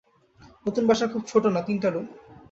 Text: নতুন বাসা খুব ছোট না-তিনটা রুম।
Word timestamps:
নতুন 0.65 0.83
বাসা 0.87 1.05
খুব 1.07 1.21
ছোট 1.27 1.43
না-তিনটা 1.45 1.89
রুম। 1.89 2.05